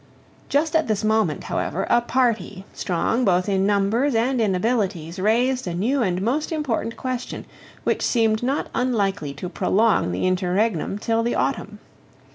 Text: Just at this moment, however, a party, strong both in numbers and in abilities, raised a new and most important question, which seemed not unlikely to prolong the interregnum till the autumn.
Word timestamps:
Just 0.49 0.75
at 0.75 0.87
this 0.87 1.03
moment, 1.03 1.43
however, 1.43 1.85
a 1.87 2.01
party, 2.01 2.65
strong 2.73 3.23
both 3.23 3.47
in 3.47 3.67
numbers 3.67 4.15
and 4.15 4.41
in 4.41 4.55
abilities, 4.55 5.19
raised 5.19 5.67
a 5.67 5.75
new 5.75 6.01
and 6.01 6.23
most 6.23 6.51
important 6.51 6.97
question, 6.97 7.45
which 7.83 8.01
seemed 8.01 8.41
not 8.41 8.67
unlikely 8.73 9.31
to 9.35 9.47
prolong 9.47 10.11
the 10.11 10.25
interregnum 10.25 10.97
till 10.97 11.21
the 11.21 11.35
autumn. 11.35 11.77